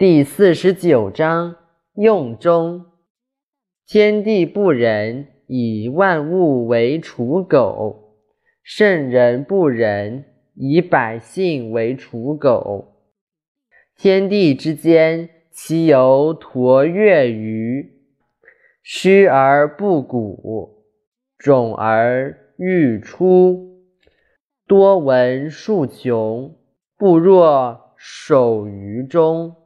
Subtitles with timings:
[0.00, 1.56] 第四十九章
[1.94, 2.86] 用中。
[3.86, 8.16] 天地不仁，以万物为刍狗；
[8.62, 10.24] 圣人不仁，
[10.54, 12.94] 以百姓为刍狗。
[13.94, 17.92] 天地之间，其犹橐越于？
[18.82, 20.82] 虚而不鼓，
[21.38, 23.82] 踵而欲出。
[24.66, 26.56] 多闻数穷，
[26.96, 29.56] 不若守于中。